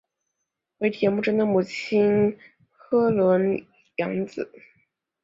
[0.79, 2.35] 为铁木真的母亲
[2.89, 3.63] 诃额仑
[3.97, 4.49] 养子。